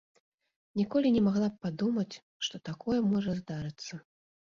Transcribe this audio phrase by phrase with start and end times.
[0.79, 2.15] Ніколі не магла б падумаць,
[2.47, 4.01] што такое можа здарыцца.